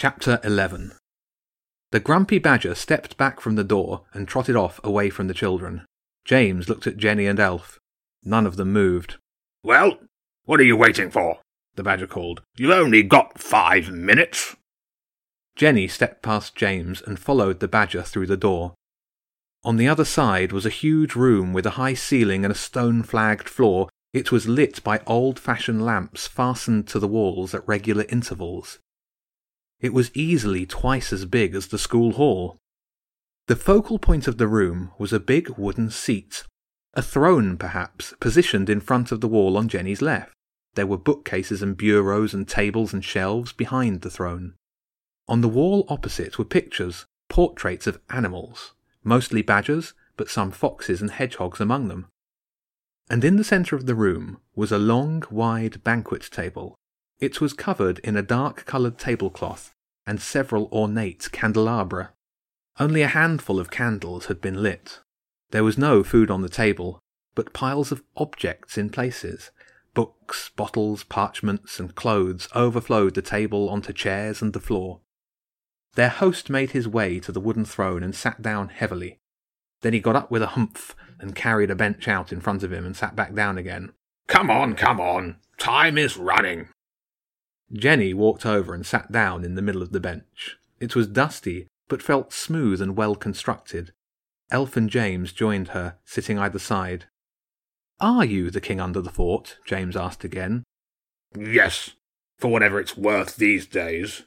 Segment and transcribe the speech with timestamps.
[0.00, 0.92] Chapter 11
[1.90, 5.84] The grumpy badger stepped back from the door and trotted off away from the children.
[6.24, 7.78] James looked at Jenny and Elf.
[8.24, 9.18] None of them moved.
[9.62, 9.98] Well,
[10.46, 11.40] what are you waiting for?
[11.74, 12.40] the badger called.
[12.56, 14.56] You've only got five minutes.
[15.54, 18.72] Jenny stepped past James and followed the badger through the door.
[19.64, 23.02] On the other side was a huge room with a high ceiling and a stone
[23.02, 23.90] flagged floor.
[24.14, 28.78] It was lit by old fashioned lamps fastened to the walls at regular intervals.
[29.80, 32.58] It was easily twice as big as the school hall.
[33.46, 36.44] The focal point of the room was a big wooden seat,
[36.94, 40.34] a throne perhaps, positioned in front of the wall on Jenny's left.
[40.74, 44.54] There were bookcases and bureaus and tables and shelves behind the throne.
[45.26, 51.10] On the wall opposite were pictures, portraits of animals, mostly badgers, but some foxes and
[51.10, 52.06] hedgehogs among them.
[53.08, 56.76] And in the centre of the room was a long, wide banquet table.
[57.18, 59.74] It was covered in a dark coloured tablecloth
[60.06, 62.12] and several ornate candelabra.
[62.78, 65.00] Only a handful of candles had been lit.
[65.50, 67.00] There was no food on the table,
[67.34, 69.50] but piles of objects in places.
[69.92, 75.00] Books, bottles, parchments, and clothes overflowed the table onto chairs and the floor.
[75.94, 79.18] Their host made his way to the wooden throne and sat down heavily.
[79.82, 82.72] Then he got up with a humph and carried a bench out in front of
[82.72, 83.92] him and sat back down again.
[84.28, 85.36] Come on, come on.
[85.58, 86.68] Time is running.
[87.72, 90.58] Jenny walked over and sat down in the middle of the bench.
[90.80, 93.92] It was dusty, but felt smooth and well constructed.
[94.50, 97.04] Elf and James joined her, sitting either side.
[98.00, 99.58] Are you the king under the fort?
[99.64, 100.64] James asked again.
[101.38, 101.90] Yes,
[102.38, 104.22] for whatever it's worth these days.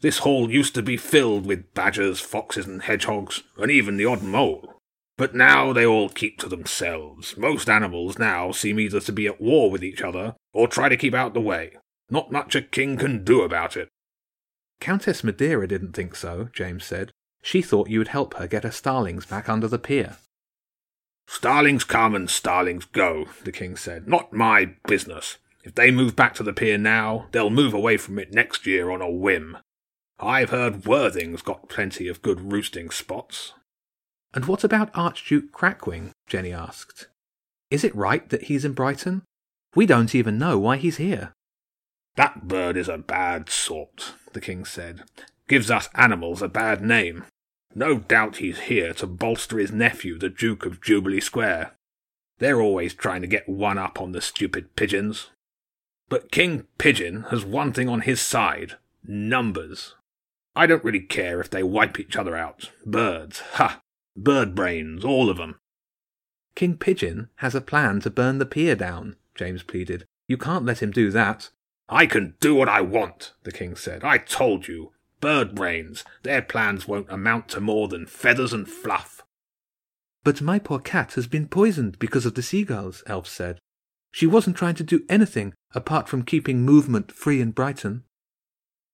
[0.00, 4.22] This hall used to be filled with badgers, foxes, and hedgehogs, and even the odd
[4.22, 4.74] mole.
[5.16, 7.36] But now they all keep to themselves.
[7.36, 10.96] Most animals now seem either to be at war with each other or try to
[10.96, 11.72] keep out the way.
[12.10, 13.88] Not much a king can do about it.
[14.80, 17.10] Countess Madeira didn't think so, James said.
[17.42, 20.16] She thought you would help her get her starlings back under the pier.
[21.26, 24.08] Starlings come and starlings go, the king said.
[24.08, 25.36] Not my business.
[25.62, 28.90] If they move back to the pier now, they'll move away from it next year
[28.90, 29.58] on a whim.
[30.18, 33.52] I've heard Worthing's got plenty of good roosting spots.
[34.32, 36.10] And what about Archduke Crackwing?
[36.26, 37.08] Jenny asked.
[37.70, 39.22] Is it right that he's in Brighton?
[39.74, 41.32] We don't even know why he's here.
[42.18, 45.04] That bird is a bad sort, the king said.
[45.46, 47.24] Gives us animals a bad name.
[47.76, 51.74] No doubt he's here to bolster his nephew, the Duke of Jubilee Square.
[52.40, 55.30] They're always trying to get one up on the stupid pigeons.
[56.08, 58.72] But King Pigeon has one thing on his side
[59.04, 59.94] numbers.
[60.56, 62.72] I don't really care if they wipe each other out.
[62.84, 63.80] Birds, ha!
[64.16, 65.60] Bird brains, all of of 'em.
[66.56, 70.04] King Pigeon has a plan to burn the pier down, James pleaded.
[70.26, 71.50] You can't let him do that.
[71.88, 74.04] I can do what I want, the king said.
[74.04, 74.92] I told you.
[75.20, 76.04] Bird brains.
[76.22, 79.22] Their plans won't amount to more than feathers and fluff.
[80.22, 83.58] But my poor cat has been poisoned because of the seagulls, Elf said.
[84.12, 88.04] She wasn't trying to do anything apart from keeping movement free in Brighton.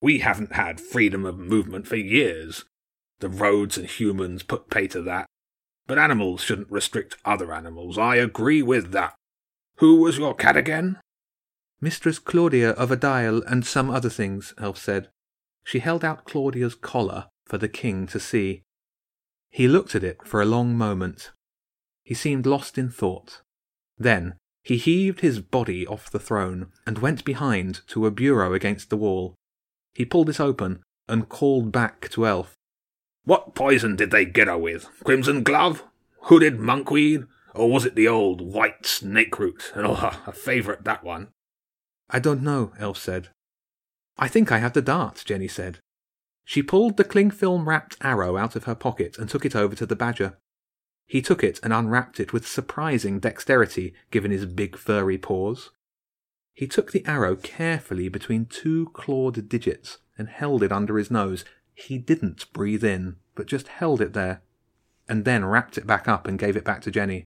[0.00, 2.64] We haven't had freedom of movement for years.
[3.20, 5.26] The roads and humans put pay to that.
[5.86, 7.98] But animals shouldn't restrict other animals.
[7.98, 9.14] I agree with that.
[9.78, 10.98] Who was your cat again?
[11.80, 15.08] Mistress Claudia of Adile and some other things, Elf said.
[15.64, 18.62] She held out Claudia's collar for the king to see.
[19.50, 21.30] He looked at it for a long moment.
[22.02, 23.42] He seemed lost in thought.
[23.96, 28.90] Then he heaved his body off the throne and went behind to a bureau against
[28.90, 29.34] the wall.
[29.94, 32.54] He pulled it open and called back to Elf.
[33.24, 34.88] What poison did they get her with?
[35.04, 35.84] Crimson glove?
[36.22, 37.26] Hooded monkweed?
[37.54, 39.72] Or was it the old white snake root?
[39.76, 41.28] Oh, a favourite, that one.
[42.10, 43.28] I don't know, Elf said.
[44.16, 45.78] I think I have the dart, Jenny said.
[46.44, 49.74] She pulled the cling film wrapped arrow out of her pocket and took it over
[49.76, 50.38] to the badger.
[51.06, 55.70] He took it and unwrapped it with surprising dexterity, given his big furry paws.
[56.54, 61.44] He took the arrow carefully between two clawed digits and held it under his nose,
[61.74, 64.42] he didn't breathe in, but just held it there,
[65.08, 67.24] and then wrapped it back up and gave it back to Jenny.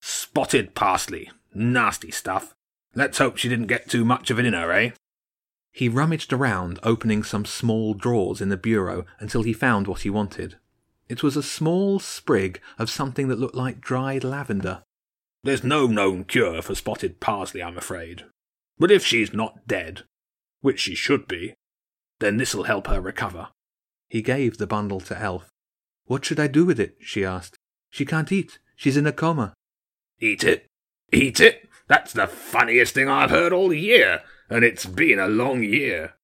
[0.00, 1.30] Spotted parsley.
[1.54, 2.55] Nasty stuff.
[2.96, 4.90] Let's hope she didn't get too much of it in her, eh?
[5.70, 10.10] He rummaged around, opening some small drawers in the bureau until he found what he
[10.10, 10.56] wanted.
[11.06, 14.82] It was a small sprig of something that looked like dried lavender.
[15.44, 18.24] There's no known cure for spotted parsley, I'm afraid.
[18.78, 20.04] But if she's not dead,
[20.62, 21.52] which she should be,
[22.18, 23.48] then this'll help her recover.
[24.08, 25.50] He gave the bundle to Elf.
[26.06, 26.96] What should I do with it?
[27.00, 27.58] she asked.
[27.90, 28.58] She can't eat.
[28.74, 29.52] She's in a coma.
[30.18, 30.66] Eat it?
[31.12, 31.65] Eat it?
[31.88, 36.14] That's the funniest thing I've heard all year, and it's been a long year.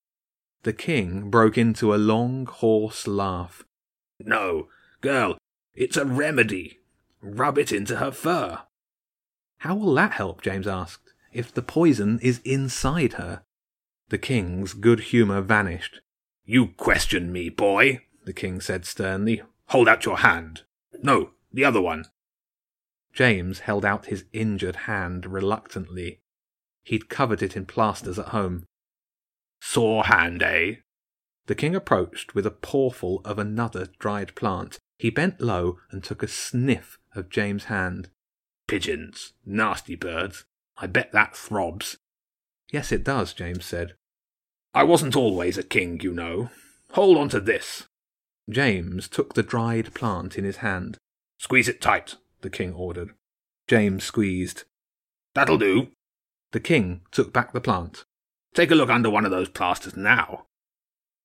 [0.63, 3.63] The king broke into a long, hoarse laugh.
[4.19, 4.67] No,
[5.01, 5.37] girl,
[5.73, 6.79] it's a remedy.
[7.21, 8.59] Rub it into her fur.
[9.59, 10.41] How will that help?
[10.41, 13.43] James asked, if the poison is inside her.
[14.09, 16.01] The king's good humour vanished.
[16.45, 19.41] You question me, boy, the king said sternly.
[19.67, 20.63] Hold out your hand.
[21.01, 22.05] No, the other one.
[23.13, 26.19] James held out his injured hand reluctantly.
[26.83, 28.65] He'd covered it in plasters at home.
[29.61, 30.75] Sore hand, eh?
[31.45, 34.79] The king approached with a pawful of another dried plant.
[34.97, 38.09] He bent low and took a sniff of James' hand.
[38.67, 39.33] Pigeons.
[39.45, 40.45] Nasty birds.
[40.77, 41.97] I bet that throbs.
[42.71, 43.93] Yes, it does, James said.
[44.73, 46.49] I wasn't always a king, you know.
[46.91, 47.87] Hold on to this.
[48.49, 50.97] James took the dried plant in his hand.
[51.37, 53.09] Squeeze it tight, the king ordered.
[53.67, 54.63] James squeezed.
[55.33, 55.87] That'll do.
[56.51, 58.05] The king took back the plant.
[58.53, 60.45] Take a look under one of those plasters now.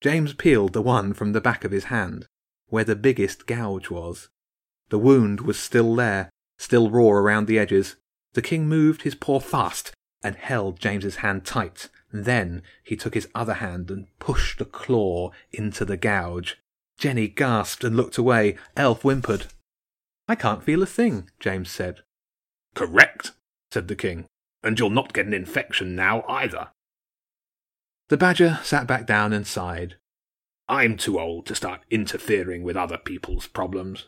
[0.01, 2.25] James peeled the one from the back of his hand,
[2.67, 4.29] where the biggest gouge was.
[4.89, 7.97] The wound was still there, still raw around the edges.
[8.33, 9.91] The king moved his paw fast
[10.23, 11.89] and held James's hand tight.
[12.11, 16.57] Then he took his other hand and pushed a claw into the gouge.
[16.97, 18.57] Jenny gasped and looked away.
[18.75, 19.47] Elf whimpered.
[20.29, 22.01] I can't feel a thing, James said.
[22.75, 23.31] Correct,
[23.71, 24.27] said the king.
[24.63, 26.69] And you'll not get an infection now either.
[28.09, 29.95] The badger sat back down and sighed.
[30.67, 34.05] I'm too old to start interfering with other people's problems.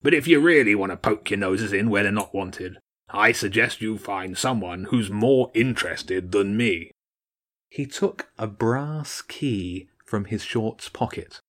[0.00, 2.78] But if you really want to poke your noses in where they're not wanted,
[3.10, 6.92] I suggest you find someone who's more interested than me.
[7.68, 11.40] He took a brass key from his shorts pocket.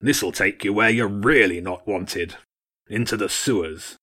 [0.00, 2.36] This'll take you where you're really not wanted.
[2.88, 3.96] Into the sewers.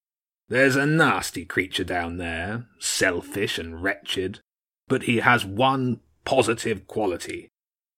[0.49, 4.39] There's a nasty creature down there, selfish and wretched,
[4.87, 7.47] but he has one positive quality.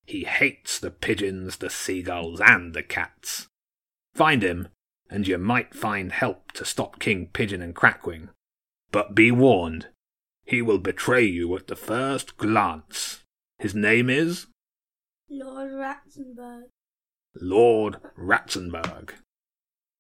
[0.06, 3.47] He hates the pigeons, the seagulls, and the cats.
[4.13, 4.68] Find him,
[5.09, 8.30] and you might find help to stop King Pigeon and Crackwing.
[8.91, 9.88] But be warned,
[10.45, 13.24] he will betray you at the first glance.
[13.57, 14.47] His name is?
[15.30, 16.63] Lord Ratzenberg.
[17.35, 19.13] Lord Ratzenberg.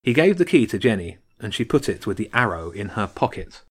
[0.03, 3.07] He gave the key to Jenny, and she put it with the arrow in her
[3.07, 3.61] pocket.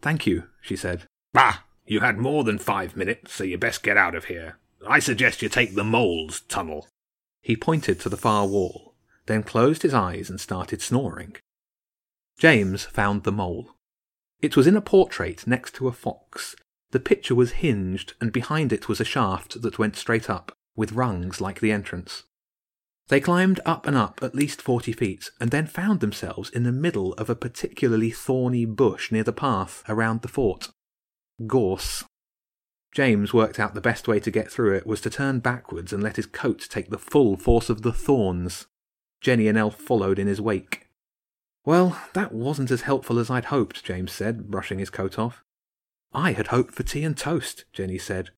[0.00, 1.04] Thank you, she said.
[1.32, 1.58] Bah!
[1.86, 4.58] You had more than five minutes, so you best get out of here.
[4.86, 6.86] I suggest you take the mole's tunnel.
[7.42, 8.94] He pointed to the far wall,
[9.26, 11.36] then closed his eyes and started snoring.
[12.38, 13.76] James found the mole.
[14.40, 16.56] It was in a portrait next to a fox,
[16.90, 20.92] the picture was hinged, and behind it was a shaft that went straight up, with
[20.92, 22.24] rungs like the entrance.
[23.10, 26.70] They climbed up and up at least forty feet, and then found themselves in the
[26.70, 30.68] middle of a particularly thorny bush near the path around the fort.
[31.44, 32.04] Gorse.
[32.94, 36.00] James worked out the best way to get through it was to turn backwards and
[36.00, 38.68] let his coat take the full force of the thorns.
[39.20, 40.86] Jenny and Elf followed in his wake.
[41.64, 45.42] Well, that wasn't as helpful as I'd hoped, James said, brushing his coat off.
[46.12, 48.30] I had hoped for tea and toast, Jenny said.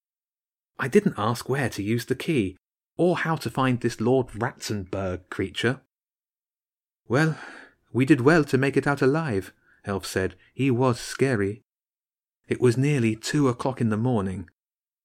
[0.78, 2.56] I didn't ask where to use the key,
[3.02, 5.80] or how to find this Lord Ratzenberg creature.
[7.08, 7.36] Well,
[7.92, 9.52] we did well to make it out alive,
[9.84, 10.36] Elf said.
[10.54, 11.62] He was scary.
[12.46, 14.48] It was nearly two o'clock in the morning.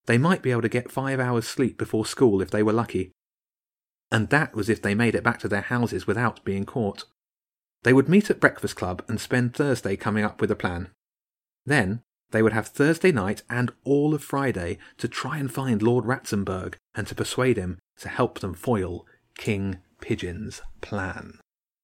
[0.06, 3.14] They might be able to get five hours' sleep before school if they were lucky.
[4.12, 7.06] And that was if they made it back to their houses without being caught.
[7.82, 10.90] They would meet at Breakfast Club and spend Thursday coming up with a plan.
[11.66, 16.06] Then they would have Thursday night and all of Friday to try and find Lord
[16.06, 19.06] Ratzenberg and to persuade him to help them foil
[19.38, 21.40] King Pigeon's plan.